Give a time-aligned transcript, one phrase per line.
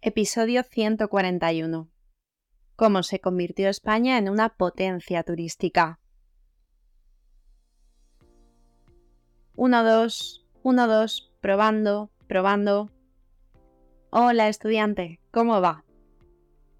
[0.00, 1.90] Episodio 141.
[2.76, 5.98] Cómo se convirtió España en una potencia turística.
[9.56, 12.92] 1, 2, 1, 2, probando, probando.
[14.10, 15.84] Hola estudiante, ¿cómo va?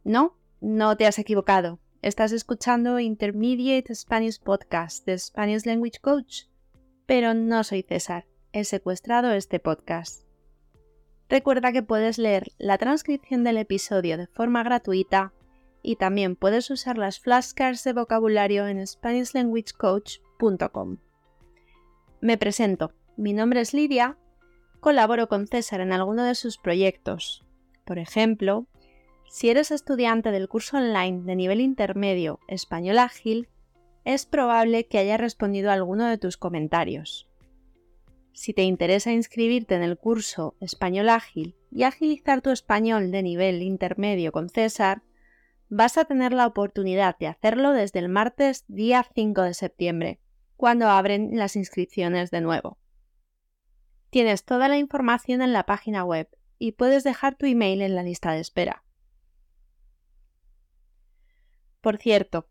[0.04, 1.80] No, no te has equivocado.
[2.02, 6.42] Estás escuchando Intermediate Spanish Podcast de Spanish Language Coach.
[7.04, 10.27] Pero no soy César, he secuestrado este podcast.
[11.28, 15.34] Recuerda que puedes leer la transcripción del episodio de forma gratuita
[15.82, 20.96] y también puedes usar las flashcards de vocabulario en SpanishLanguageCoach.com.
[22.20, 24.16] Me presento, mi nombre es Lidia,
[24.80, 27.44] colaboro con César en alguno de sus proyectos.
[27.84, 28.66] Por ejemplo,
[29.28, 33.50] si eres estudiante del curso online de nivel intermedio Español Ágil,
[34.04, 37.27] es probable que haya respondido a alguno de tus comentarios.
[38.38, 43.62] Si te interesa inscribirte en el curso Español Ágil y agilizar tu español de nivel
[43.62, 45.02] intermedio con César,
[45.68, 50.20] vas a tener la oportunidad de hacerlo desde el martes día 5 de septiembre,
[50.56, 52.78] cuando abren las inscripciones de nuevo.
[54.08, 56.28] Tienes toda la información en la página web
[56.60, 58.84] y puedes dejar tu email en la lista de espera.
[61.80, 62.46] Por cierto,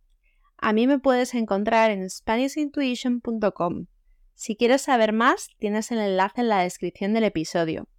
[0.57, 3.87] a mí me puedes encontrar en SpanishIntuition.com
[4.37, 7.89] si quieres saber más, tienes el enlace en la descripción del episodio.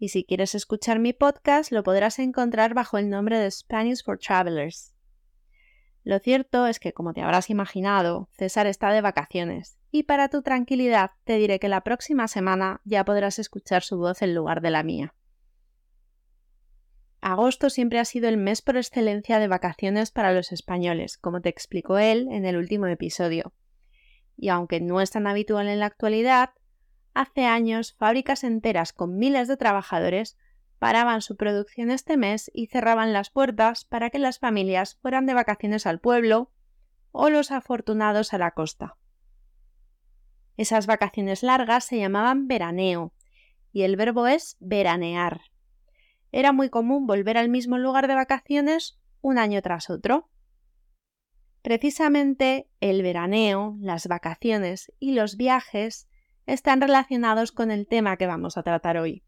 [0.00, 4.18] Y si quieres escuchar mi podcast, lo podrás encontrar bajo el nombre de Spanish for
[4.18, 4.96] Travelers.
[6.02, 10.42] Lo cierto es que, como te habrás imaginado, César está de vacaciones, y para tu
[10.42, 14.70] tranquilidad te diré que la próxima semana ya podrás escuchar su voz en lugar de
[14.70, 15.14] la mía.
[17.20, 21.48] Agosto siempre ha sido el mes por excelencia de vacaciones para los españoles, como te
[21.48, 23.54] explicó él en el último episodio
[24.36, 26.50] y aunque no es tan habitual en la actualidad,
[27.14, 30.36] hace años fábricas enteras con miles de trabajadores
[30.78, 35.34] paraban su producción este mes y cerraban las puertas para que las familias fueran de
[35.34, 36.52] vacaciones al pueblo
[37.12, 38.96] o los afortunados a la costa.
[40.56, 43.12] Esas vacaciones largas se llamaban veraneo
[43.72, 45.40] y el verbo es veranear.
[46.32, 50.28] Era muy común volver al mismo lugar de vacaciones un año tras otro.
[51.66, 56.08] Precisamente el veraneo, las vacaciones y los viajes
[56.46, 59.24] están relacionados con el tema que vamos a tratar hoy.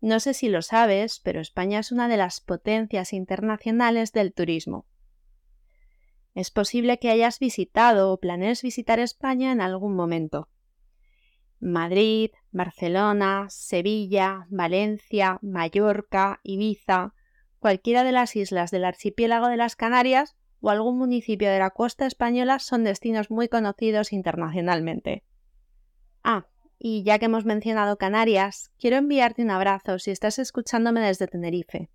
[0.00, 4.86] No sé si lo sabes, pero España es una de las potencias internacionales del turismo.
[6.34, 10.48] Es posible que hayas visitado o planees visitar España en algún momento.
[11.58, 17.12] Madrid, Barcelona, Sevilla, Valencia, Mallorca, Ibiza,
[17.58, 22.06] cualquiera de las islas del archipiélago de las Canarias o algún municipio de la costa
[22.06, 25.24] española son destinos muy conocidos internacionalmente.
[26.22, 26.46] Ah,
[26.78, 31.90] y ya que hemos mencionado Canarias, quiero enviarte un abrazo si estás escuchándome desde Tenerife.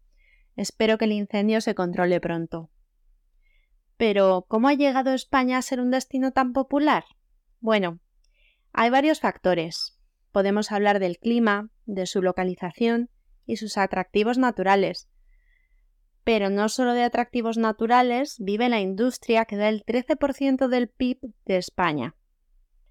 [0.55, 2.69] Espero que el incendio se controle pronto.
[3.97, 7.05] Pero, ¿cómo ha llegado España a ser un destino tan popular?
[7.59, 7.99] Bueno,
[8.73, 9.97] hay varios factores.
[10.31, 13.09] Podemos hablar del clima, de su localización
[13.45, 15.09] y sus atractivos naturales,
[16.25, 21.19] pero no solo de atractivos naturales, vive la industria que da el 13% del PIB
[21.45, 22.15] de España.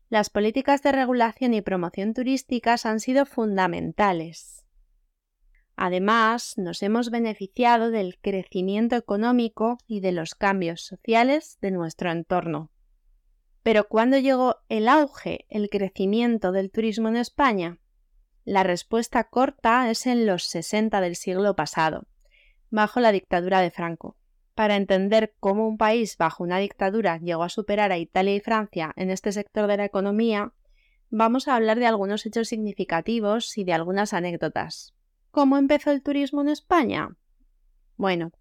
[0.08, 4.64] Las políticas de regulación y promoción turísticas han sido fundamentales.
[5.74, 12.70] Además, nos hemos beneficiado del crecimiento económico y de los cambios sociales de nuestro entorno.
[13.64, 17.80] Pero ¿cuándo llegó el auge, el crecimiento del turismo en España?
[18.44, 22.06] La respuesta corta es en los 60 del siglo pasado
[22.74, 24.16] bajo la dictadura de Franco.
[24.56, 28.92] Para entender cómo un país bajo una dictadura llegó a superar a Italia y Francia
[28.96, 30.52] en este sector de la economía,
[31.08, 34.92] vamos a hablar de algunos hechos significativos y de algunas anécdotas.
[35.30, 37.16] ¿Cómo empezó el turismo en España?
[37.96, 38.32] Bueno,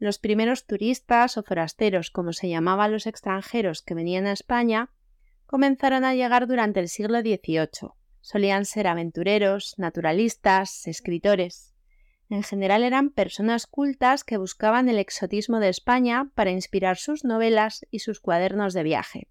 [0.00, 4.90] los primeros turistas o forasteros, como se llamaban los extranjeros que venían a España,
[5.46, 7.92] comenzaron a llegar durante el siglo XVIII.
[8.22, 11.77] Solían ser aventureros, naturalistas, escritores.
[12.30, 17.86] En general eran personas cultas que buscaban el exotismo de España para inspirar sus novelas
[17.90, 19.28] y sus cuadernos de viaje.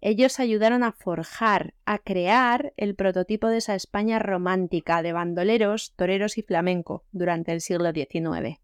[0.00, 6.38] Ellos ayudaron a forjar, a crear el prototipo de esa España romántica de bandoleros, toreros
[6.38, 8.60] y flamenco durante el siglo XIX.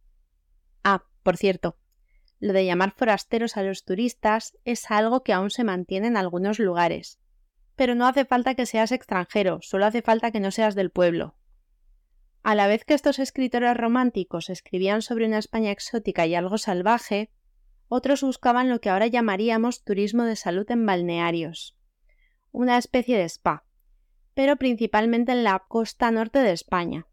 [0.84, 1.76] Ah, por cierto,
[2.38, 6.60] lo de llamar forasteros a los turistas es algo que aún se mantiene en algunos
[6.60, 7.18] lugares.
[7.74, 11.36] Pero no hace falta que seas extranjero, solo hace falta que no seas del pueblo,
[12.42, 17.30] a la vez que estos escritores románticos escribían sobre una España exótica y algo salvaje,
[17.88, 21.76] otros buscaban lo que ahora llamaríamos turismo de salud en balnearios,
[22.50, 23.64] una especie de spa,
[24.34, 27.06] pero principalmente en la costa norte de España,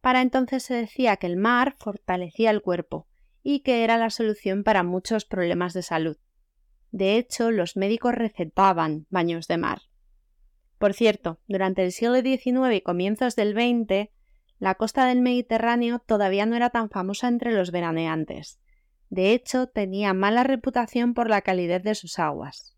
[0.00, 3.08] Para entonces se decía que el mar fortalecía el cuerpo
[3.42, 6.16] y que era la solución para muchos problemas de salud.
[6.92, 9.82] De hecho, los médicos recetaban baños de mar.
[10.78, 14.10] Por cierto, durante el siglo XIX y comienzos del XX,
[14.58, 18.58] la costa del Mediterráneo todavía no era tan famosa entre los veraneantes.
[19.10, 22.76] De hecho, tenía mala reputación por la calidez de sus aguas.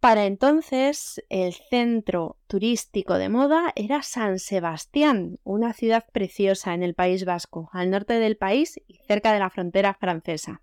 [0.00, 6.94] Para entonces, el centro turístico de moda era San Sebastián, una ciudad preciosa en el
[6.94, 10.62] País Vasco, al norte del país y cerca de la frontera francesa.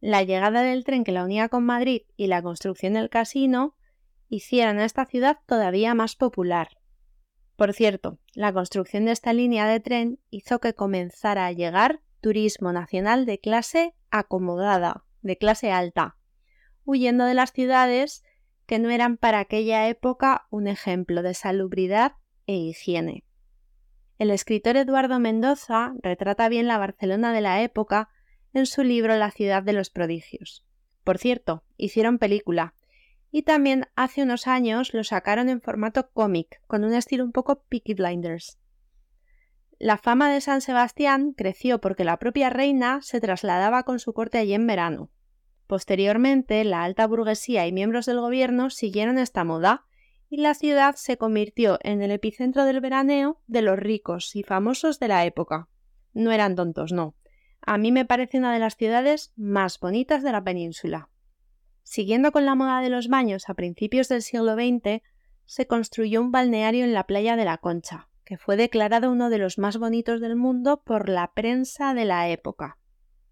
[0.00, 3.76] La llegada del tren que la unía con Madrid y la construcción del casino
[4.28, 6.68] hicieron a esta ciudad todavía más popular.
[7.56, 12.72] Por cierto, la construcción de esta línea de tren hizo que comenzara a llegar turismo
[12.72, 16.16] nacional de clase acomodada, de clase alta,
[16.84, 18.24] huyendo de las ciudades
[18.66, 22.12] que no eran para aquella época un ejemplo de salubridad
[22.46, 23.24] e higiene.
[24.18, 28.08] El escritor Eduardo Mendoza retrata bien la Barcelona de la época
[28.52, 30.64] en su libro La ciudad de los prodigios.
[31.02, 32.74] Por cierto, hicieron película,
[33.36, 37.64] y también hace unos años lo sacaron en formato cómic, con un estilo un poco
[37.64, 38.60] Peaky Blinders.
[39.80, 44.38] La fama de San Sebastián creció porque la propia reina se trasladaba con su corte
[44.38, 45.10] allí en verano.
[45.66, 49.84] Posteriormente, la alta burguesía y miembros del gobierno siguieron esta moda
[50.30, 55.00] y la ciudad se convirtió en el epicentro del veraneo de los ricos y famosos
[55.00, 55.68] de la época.
[56.12, 57.16] No eran tontos, no.
[57.62, 61.10] A mí me parece una de las ciudades más bonitas de la península.
[61.84, 65.02] Siguiendo con la moda de los baños a principios del siglo XX,
[65.44, 69.38] se construyó un balneario en la playa de la Concha, que fue declarado uno de
[69.38, 72.78] los más bonitos del mundo por la prensa de la época.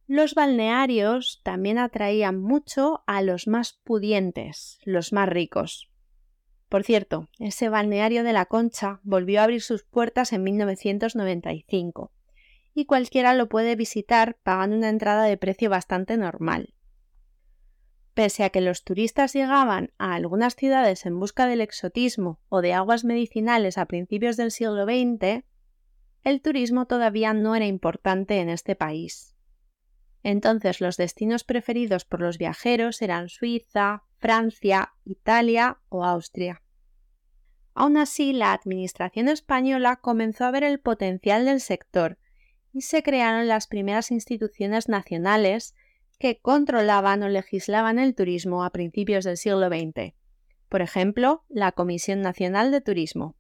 [0.06, 5.90] Los balnearios también atraían mucho a los más pudientes, los más ricos.
[6.68, 12.12] Por cierto, ese balneario de la Concha volvió a abrir sus puertas en 1995
[12.74, 16.74] y cualquiera lo puede visitar pagando una entrada de precio bastante normal.
[18.14, 22.74] Pese a que los turistas llegaban a algunas ciudades en busca del exotismo o de
[22.74, 25.44] aguas medicinales a principios del siglo XX,
[26.22, 29.34] el turismo todavía no era importante en este país.
[30.22, 36.62] Entonces los destinos preferidos por los viajeros eran Suiza, Francia, Italia o Austria.
[37.74, 42.18] Aún así, la Administración española comenzó a ver el potencial del sector
[42.72, 45.74] y se crearon las primeras instituciones nacionales
[46.22, 50.14] que controlaban o legislaban el turismo a principios del siglo XX.
[50.68, 53.34] Por ejemplo, la Comisión Nacional de Turismo.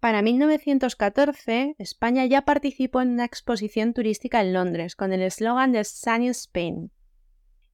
[0.00, 5.84] Para 1914, España ya participó en una exposición turística en Londres con el eslogan de
[5.84, 6.90] Sunny Spain.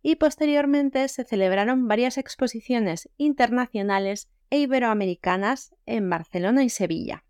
[0.02, 7.24] Y posteriormente se celebraron varias exposiciones internacionales e iberoamericanas en Barcelona y Sevilla.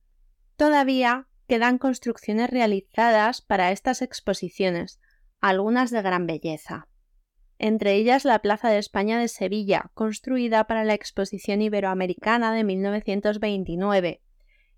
[0.57, 4.99] Todavía quedan construcciones realizadas para estas exposiciones,
[5.49, 6.89] algunas de gran belleza.
[7.59, 14.23] Entre ellas la Plaza de España de Sevilla, construida para la Exposición Iberoamericana de 1929,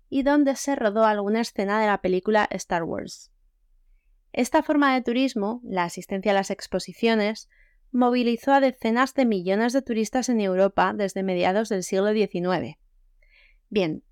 [0.09, 3.31] y donde se rodó alguna escena de la película Star Wars.
[4.31, 7.49] Esta forma de turismo, la asistencia a las exposiciones,
[7.91, 12.77] movilizó a decenas de millones de turistas en Europa desde mediados del siglo XIX.
[13.69, 14.03] Bien,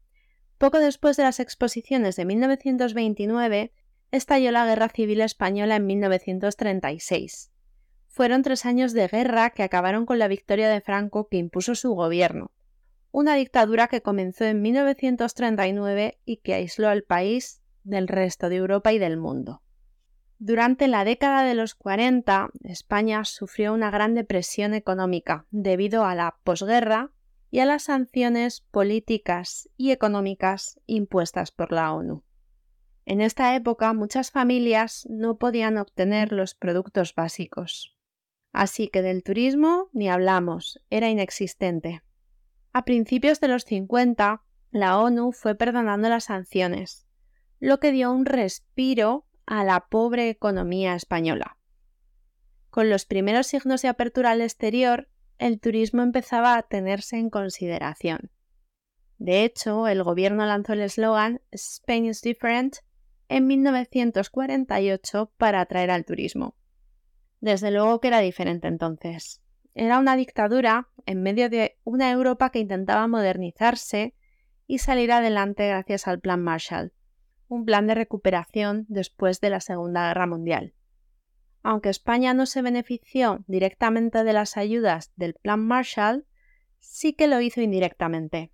[0.57, 3.71] poco después de las exposiciones de 1929,
[4.11, 7.51] estalló la Guerra Civil Española en 1936.
[8.07, 11.93] Fueron tres años de guerra que acabaron con la victoria de Franco que impuso su
[11.93, 12.51] gobierno,
[13.11, 18.91] una dictadura que comenzó en 1939 y que aisló al país del resto de Europa
[18.93, 19.61] y del mundo.
[20.39, 26.37] Durante la década de los 40, España sufrió una gran depresión económica debido a la
[26.43, 27.11] posguerra
[27.49, 32.23] y a las sanciones políticas y económicas impuestas por la ONU.
[33.09, 37.95] En esta época muchas familias no podían obtener los productos básicos.
[38.51, 42.03] Así que del turismo ni hablamos, era inexistente.
[42.73, 47.07] A principios de los 50, la ONU fue perdonando las sanciones,
[47.61, 51.57] lo que dio un respiro a la pobre economía española.
[52.69, 58.31] Con los primeros signos de apertura al exterior, el turismo empezaba a tenerse en consideración.
[59.17, 62.79] De hecho, el gobierno lanzó el eslogan Spain is different
[63.29, 66.55] en 1948 para atraer al turismo.
[67.39, 69.41] Desde luego que era diferente entonces.
[69.75, 74.15] Era una dictadura en medio de una Europa que intentaba modernizarse
[74.65, 76.93] y salir adelante gracias al Plan Marshall,
[77.47, 80.73] un plan de recuperación después de la Segunda Guerra Mundial.
[81.63, 86.25] Aunque España no se benefició directamente de las ayudas del Plan Marshall,
[86.79, 88.51] sí que lo hizo indirectamente.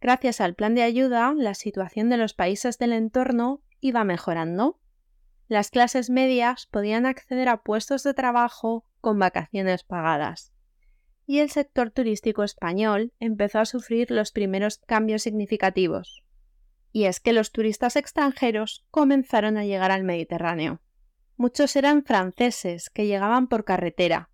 [0.00, 4.80] Gracias al plan de ayuda, la situación de los países del entorno iba mejorando.
[5.46, 10.54] Las clases medias podían acceder a puestos de trabajo con vacaciones pagadas.
[11.26, 16.24] Y el sector turístico español empezó a sufrir los primeros cambios significativos.
[16.92, 20.80] Y es que los turistas extranjeros comenzaron a llegar al Mediterráneo.
[21.36, 24.30] Muchos eran franceses que llegaban por carretera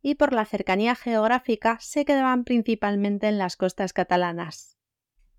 [0.00, 4.78] y por la cercanía geográfica se quedaban principalmente en las costas catalanas.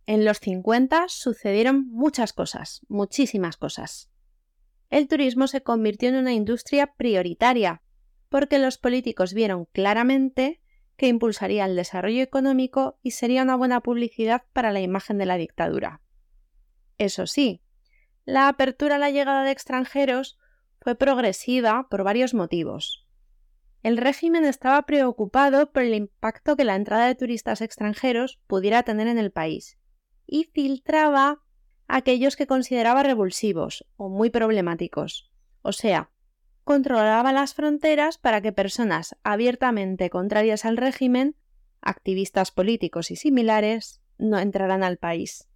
[0.05, 4.09] En los 50 sucedieron muchas cosas, muchísimas cosas.
[4.89, 7.81] El turismo se convirtió en una industria prioritaria
[8.27, 10.61] porque los políticos vieron claramente
[10.97, 15.37] que impulsaría el desarrollo económico y sería una buena publicidad para la imagen de la
[15.37, 16.01] dictadura.
[16.97, 17.61] Eso sí,
[18.25, 20.37] la apertura a la llegada de extranjeros
[20.81, 23.07] fue progresiva por varios motivos.
[23.83, 29.07] El régimen estaba preocupado por el impacto que la entrada de turistas extranjeros pudiera tener
[29.07, 29.77] en el país
[30.25, 31.41] y filtraba
[31.87, 35.31] aquellos que consideraba revulsivos o muy problemáticos.
[35.61, 36.11] O sea,
[36.63, 41.35] controlaba las fronteras para que personas abiertamente contrarias al régimen,
[41.81, 45.47] activistas políticos y similares, no entraran al país.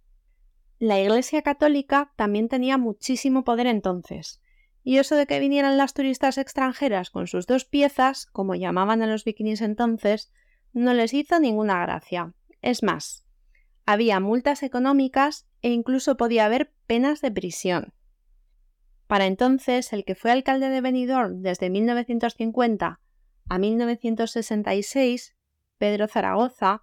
[0.78, 4.40] La Iglesia Católica también tenía muchísimo poder entonces,
[4.84, 9.06] y eso de que vinieran las turistas extranjeras con sus dos piezas, como llamaban a
[9.06, 10.32] los bikinis entonces,
[10.72, 12.32] no les hizo ninguna gracia.
[12.62, 13.24] Es más,
[13.90, 17.94] había multas económicas e incluso podía haber penas de prisión.
[19.06, 23.00] Para entonces, el que fue alcalde de Benidorm desde 1950
[23.48, 25.34] a 1966,
[25.78, 26.82] Pedro Zaragoza,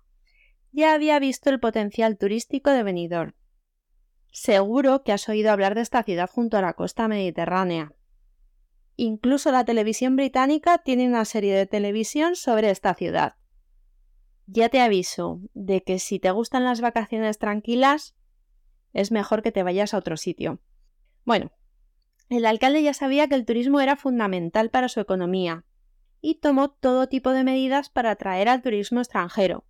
[0.71, 3.33] ya había visto el potencial turístico de Benidorm
[4.31, 7.93] Seguro que has oído hablar de esta ciudad junto a la costa mediterránea.
[8.95, 13.35] Incluso la televisión británica tiene una serie de televisión sobre esta ciudad.
[14.47, 18.15] Ya te aviso de que si te gustan las vacaciones tranquilas,
[18.93, 20.59] es mejor que te vayas a otro sitio.
[21.25, 21.51] Bueno,
[22.29, 25.65] el alcalde ya sabía que el turismo era fundamental para su economía
[26.21, 29.65] y tomó todo tipo de medidas para atraer al turismo extranjero.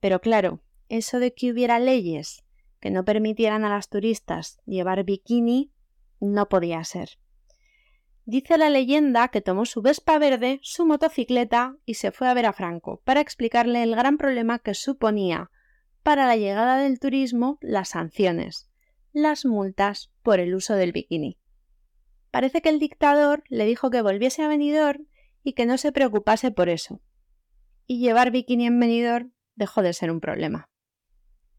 [0.00, 2.44] Pero claro, eso de que hubiera leyes
[2.80, 5.72] que no permitieran a las turistas llevar bikini
[6.20, 7.18] no podía ser.
[8.26, 12.46] Dice la leyenda que tomó su Vespa verde, su motocicleta y se fue a ver
[12.46, 15.50] a Franco para explicarle el gran problema que suponía
[16.02, 18.70] para la llegada del turismo las sanciones,
[19.12, 21.38] las multas por el uso del bikini.
[22.30, 25.06] Parece que el dictador le dijo que volviese a Benidorm
[25.42, 27.02] y que no se preocupase por eso.
[27.86, 30.70] Y llevar bikini en Benidorm dejó de ser un problema.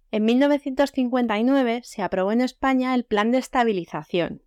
[0.10, 4.45] En 1959 se aprobó en España el Plan de Estabilización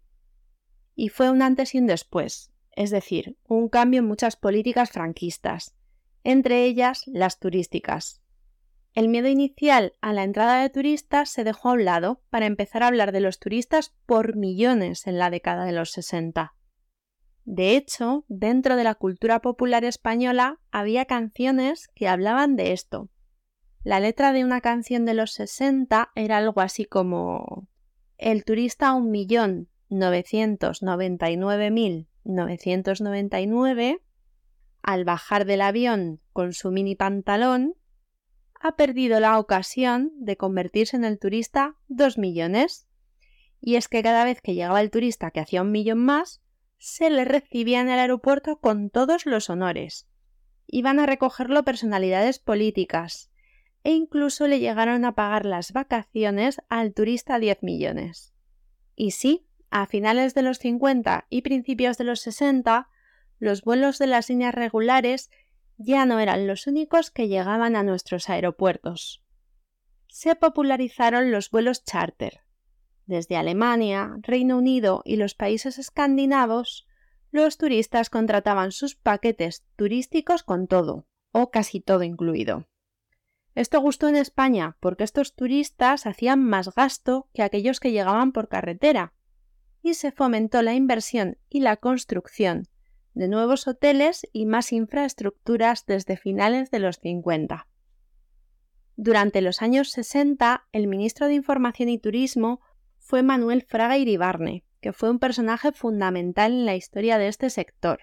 [0.98, 5.76] y fue un antes y un después, es decir, un cambio en muchas políticas franquistas,
[6.24, 8.20] entre ellas las turísticas.
[8.94, 12.82] El miedo inicial a la entrada de turistas se dejó a un lado para empezar
[12.82, 16.56] a hablar de los turistas por millones en la década de los 60.
[17.44, 23.08] De hecho, dentro de la cultura popular española había canciones que hablaban de esto,
[23.84, 27.68] la letra de una canción de los 60 era algo así como
[28.16, 29.68] El turista un millón
[34.82, 37.74] al bajar del avión con su mini pantalón
[38.60, 42.86] ha perdido la ocasión de convertirse en el turista dos millones.
[43.60, 46.40] Y es que cada vez que llegaba el turista que hacía un millón más,
[46.78, 50.08] se le recibía en el aeropuerto con todos los honores.
[50.66, 53.30] Iban a recogerlo personalidades políticas,
[53.84, 58.32] e incluso le llegaron a pagar las vacaciones al turista 10 millones.
[58.94, 62.88] Y sí, a finales de los 50 y principios de los 60,
[63.38, 65.30] los vuelos de las líneas regulares
[65.76, 69.22] ya no eran los únicos que llegaban a nuestros aeropuertos.
[70.08, 72.40] Se popularizaron los vuelos charter.
[73.06, 76.86] Desde Alemania, Reino Unido y los países escandinavos,
[77.30, 82.66] los turistas contrataban sus paquetes turísticos con todo, o casi todo incluido.
[83.54, 88.48] Esto gustó en España porque estos turistas hacían más gasto que aquellos que llegaban por
[88.48, 89.14] carretera
[89.82, 92.68] y se fomentó la inversión y la construcción
[93.14, 97.66] de nuevos hoteles y más infraestructuras desde finales de los 50.
[98.96, 102.60] Durante los años 60, el ministro de Información y Turismo
[102.98, 108.00] fue Manuel Fraga Iribarne, que fue un personaje fundamental en la historia de este sector.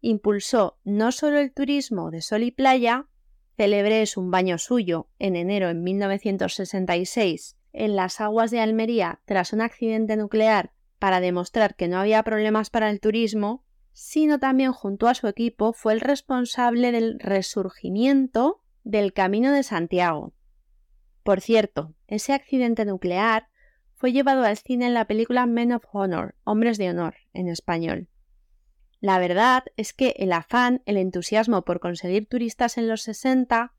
[0.00, 3.06] Impulsó no solo el turismo de sol y playa,
[3.56, 9.52] Célebre es un baño suyo en enero en 1966 en las aguas de Almería tras
[9.52, 15.08] un accidente nuclear para demostrar que no había problemas para el turismo, sino también junto
[15.08, 20.32] a su equipo fue el responsable del resurgimiento del Camino de Santiago.
[21.22, 23.48] Por cierto, ese accidente nuclear
[23.96, 28.08] fue llevado al cine en la película Men of Honor, Hombres de Honor, en español.
[29.00, 33.74] La verdad es que el afán, el entusiasmo por conseguir turistas en los 60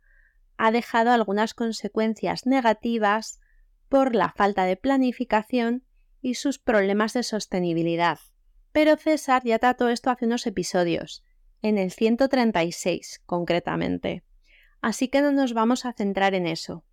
[0.58, 3.40] ha dejado algunas consecuencias negativas
[3.88, 5.84] por la falta de planificación
[6.22, 8.20] y sus problemas de sostenibilidad.
[8.72, 11.24] Pero César ya trató esto hace unos episodios,
[11.62, 14.24] en el 136 concretamente.
[14.82, 16.84] Así que no nos vamos a centrar en eso.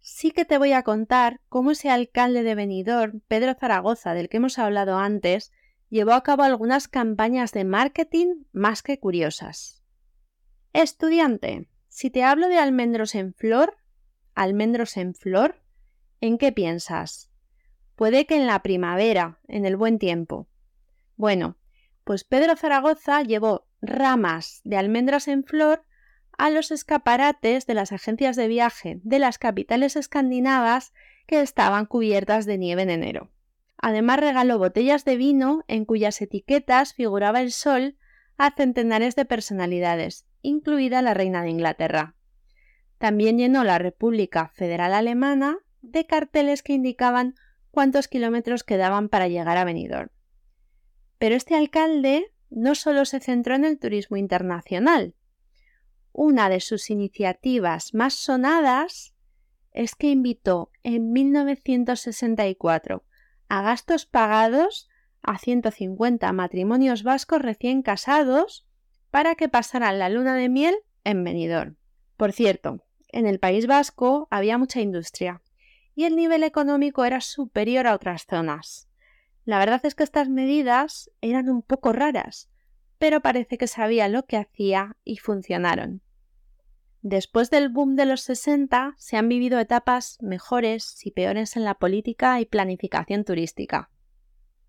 [0.00, 4.36] Sí que te voy a contar cómo ese alcalde de Benidorm, Pedro Zaragoza, del que
[4.36, 5.52] hemos hablado antes,
[5.88, 9.82] llevó a cabo algunas campañas de marketing más que curiosas.
[10.72, 13.76] Estudiante, si te hablo de almendros en flor,
[14.34, 15.60] almendros en flor,
[16.20, 17.30] ¿en qué piensas?
[17.98, 20.46] Puede que en la primavera, en el buen tiempo.
[21.16, 21.56] Bueno,
[22.04, 25.84] pues Pedro Zaragoza llevó ramas de almendras en flor
[26.38, 30.92] a los escaparates de las agencias de viaje de las capitales escandinavas
[31.26, 33.32] que estaban cubiertas de nieve en enero.
[33.76, 37.96] Además regaló botellas de vino en cuyas etiquetas figuraba el sol
[38.36, 42.14] a centenares de personalidades, incluida la reina de Inglaterra.
[42.98, 47.34] También llenó la República Federal Alemana de carteles que indicaban
[47.70, 50.10] cuántos kilómetros quedaban para llegar a Benidorm.
[51.18, 55.14] Pero este alcalde no solo se centró en el turismo internacional.
[56.12, 59.14] Una de sus iniciativas más sonadas
[59.72, 63.04] es que invitó en 1964
[63.48, 64.88] a gastos pagados
[65.22, 68.66] a 150 matrimonios vascos recién casados
[69.10, 71.76] para que pasaran la luna de miel en Benidorm.
[72.16, 75.42] Por cierto, en el País Vasco había mucha industria
[75.98, 78.88] y el nivel económico era superior a otras zonas.
[79.44, 82.48] La verdad es que estas medidas eran un poco raras,
[82.98, 86.00] pero parece que sabía lo que hacía y funcionaron.
[87.02, 91.74] Después del boom de los 60 se han vivido etapas mejores y peores en la
[91.74, 93.90] política y planificación turística.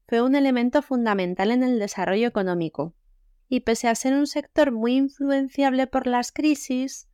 [0.08, 2.96] Fue un elemento fundamental en el desarrollo económico,
[3.48, 7.08] y pese a ser un sector muy influenciable por las crisis,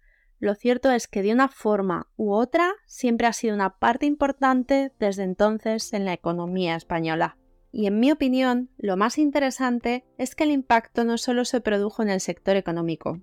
[0.45, 4.93] lo cierto es que de una forma u otra siempre ha sido una parte importante
[4.99, 7.37] desde entonces en la economía española.
[7.71, 12.01] Y en mi opinión, lo más interesante es que el impacto no solo se produjo
[12.03, 13.19] en el sector económico,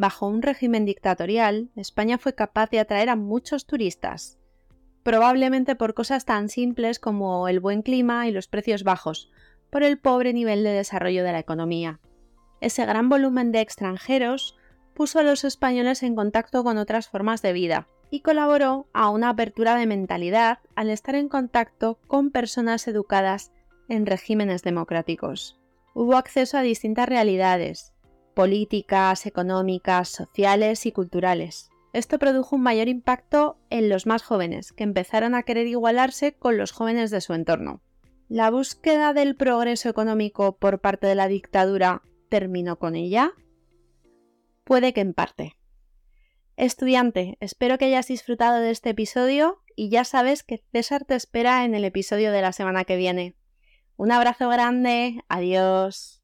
[0.00, 4.38] Bajo un régimen dictatorial, España fue capaz de atraer a muchos turistas,
[5.02, 9.28] probablemente por cosas tan simples como el buen clima y los precios bajos,
[9.70, 11.98] por el pobre nivel de desarrollo de la economía.
[12.60, 14.56] Ese gran volumen de extranjeros
[14.98, 19.28] puso a los españoles en contacto con otras formas de vida y colaboró a una
[19.28, 23.52] apertura de mentalidad al estar en contacto con personas educadas
[23.88, 25.56] en regímenes democráticos.
[25.94, 27.92] Hubo acceso a distintas realidades,
[28.34, 31.70] políticas, económicas, sociales y culturales.
[31.92, 36.58] Esto produjo un mayor impacto en los más jóvenes, que empezaron a querer igualarse con
[36.58, 37.82] los jóvenes de su entorno.
[38.28, 43.34] ¿La búsqueda del progreso económico por parte de la dictadura terminó con ella?
[44.68, 45.56] Puede que en parte.
[46.56, 51.64] Estudiante, espero que hayas disfrutado de este episodio y ya sabes que César te espera
[51.64, 53.34] en el episodio de la semana que viene.
[53.96, 56.17] Un abrazo grande, adiós.